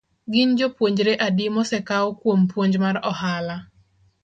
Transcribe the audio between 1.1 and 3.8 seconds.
adi mosekau kuom puonj mar ohala?